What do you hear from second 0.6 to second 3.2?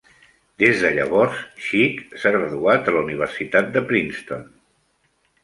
Des de llavors, Cheek s'ha graduat a la